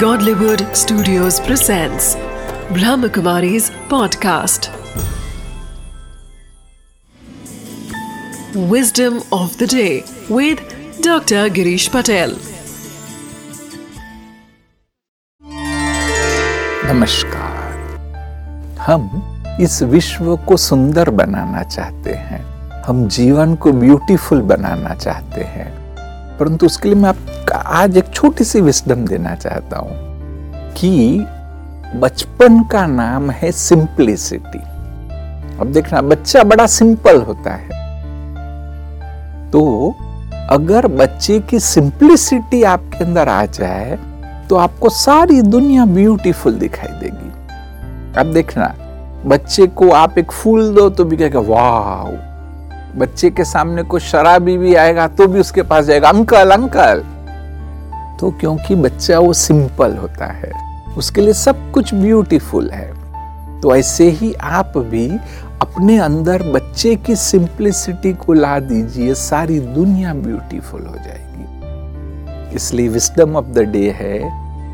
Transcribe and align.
Godlywood 0.00 0.62
Studios 0.76 1.40
presents 1.40 2.16
Brahmakumari's 2.76 3.70
podcast. 3.88 4.68
Wisdom 8.72 9.22
of 9.32 9.56
the 9.56 9.66
day 9.66 10.04
with 10.28 10.60
Dr. 11.00 11.48
Girish 11.48 11.88
Patel. 11.90 12.34
नमस्कार 16.90 18.76
हम 18.80 19.08
इस 19.60 19.82
विश्व 19.82 20.36
को 20.48 20.56
सुंदर 20.56 21.10
बनाना 21.22 21.62
चाहते 21.62 22.14
हैं 22.28 22.44
हम 22.86 23.08
जीवन 23.08 23.54
को 23.54 23.72
ब्यूटीफुल 23.72 24.42
बनाना 24.52 24.94
चाहते 24.94 25.44
हैं 25.56 25.85
परंतु 26.38 26.66
उसके 26.66 26.88
लिए 26.88 26.96
मैं 26.96 27.08
आपका 27.08 27.58
आज 27.80 27.96
एक 27.96 28.08
छोटी 28.14 28.44
सी 28.44 28.60
विस्डम 28.60 29.04
देना 29.06 29.34
चाहता 29.34 29.78
हूँ 29.78 29.94
कि 30.74 31.26
बचपन 31.96 32.62
का 32.62 32.86
नाम 32.86 33.30
है 33.30 33.52
सिंप्लिसिटी 33.52 34.58
अब 35.58 35.72
देखना, 35.72 36.00
बच्चा 36.02 36.42
बड़ा 36.44 36.66
सिंपल 36.66 37.20
होता 37.22 37.50
है। 37.52 37.84
तो 39.50 39.94
अगर 40.50 40.86
बच्चे 40.86 41.38
की 41.40 41.60
सिंप्लिसिटी 41.60 42.62
आपके 42.64 43.04
अंदर 43.04 43.28
आ 43.28 43.44
जाए 43.46 43.98
तो 44.48 44.56
आपको 44.56 44.88
सारी 44.88 45.40
दुनिया 45.42 45.84
ब्यूटीफुल 45.86 46.54
दिखाई 46.54 46.92
देगी। 47.00 47.30
अब 48.20 48.32
देखना, 48.32 48.74
बच्चे 49.26 49.66
को 49.66 49.90
आप 49.92 50.18
एक 50.18 50.32
फूल 50.32 50.74
दो 50.74 50.88
तो 50.90 51.04
भी 51.04 51.16
कहेगा 51.16 51.40
वाह 51.40 52.04
बच्चे 52.98 53.30
के 53.30 53.44
सामने 53.44 53.82
कोई 53.82 54.00
शराबी 54.00 54.56
भी 54.58 54.74
आएगा 54.74 55.06
तो 55.08 55.26
भी 55.26 55.40
उसके 55.40 55.62
पास 55.62 55.84
जाएगा। 55.84 56.08
Uncle 56.08 56.50
uncle. 56.50 57.02
तो 58.20 58.30
क्योंकि 58.40 58.74
बच्चा 58.74 59.18
वो 59.18 59.32
सिंपल 59.32 59.96
होता 59.96 60.26
है, 60.26 60.52
उसके 60.98 61.20
लिए 61.20 61.32
सब 61.34 61.70
कुछ 61.72 61.94
ब्यूटीफुल 61.94 62.70
है 62.70 63.60
तो 63.60 63.74
ऐसे 63.76 64.08
ही 64.10 64.32
आप 64.34 64.72
भी 64.78 65.08
अपने 65.62 65.98
अंदर 65.98 66.42
बच्चे 66.52 66.94
की 66.96 67.16
सिंप्लिसिटी 67.16 68.12
को 68.14 68.32
ला 68.32 68.58
दीजिए, 68.60 69.14
सारी 69.14 69.58
दुनिया 69.60 70.14
ब्यूटीफुल 70.14 70.82
हो 70.82 70.94
जाएगी। 70.96 72.56
इसलिए 72.56 72.88
विस्डम 72.88 73.36
ऑफ़ 73.36 73.46
द 73.46 73.58
डे 73.68 73.90
है 73.96 74.20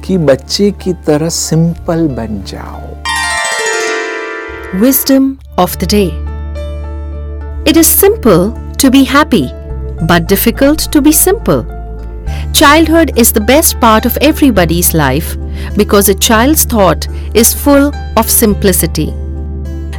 कि 0.05 0.19
बच्चे 0.21 0.71
की 0.83 0.93
तरह 1.07 1.29
सिंपल 1.29 2.09
बन 2.09 2.43
जाओ। 2.47 2.81
Wisdom 4.81 5.35
of 5.59 5.77
the 5.79 5.89
day. 5.89 6.32
It 7.65 7.77
is 7.77 7.87
simple 7.87 8.53
to 8.79 8.91
be 8.91 9.05
happy, 9.05 9.49
but 10.09 10.27
difficult 10.27 10.81
to 10.91 11.01
be 11.01 11.13
simple. 11.13 11.65
Childhood 12.53 13.17
is 13.17 13.31
the 13.31 13.41
best 13.41 13.81
part 13.81 14.05
of 14.05 14.19
everybody's 14.21 14.95
life 14.95 15.37
because 15.77 16.09
a 16.09 16.15
child's 16.15 16.65
thought 16.65 17.07
is 17.35 17.55
full 17.55 17.95
of 18.17 18.29
simplicity. 18.29 19.15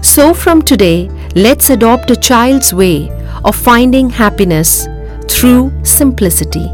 So, 0.02 0.34
from 0.34 0.62
today, 0.62 1.10
let's 1.36 1.70
adopt 1.70 2.12
a 2.12 2.18
child's 2.18 2.74
way 2.74 3.10
of 3.46 3.56
finding 3.56 4.10
happiness 4.10 4.86
through 5.30 5.72
simplicity. 5.84 6.70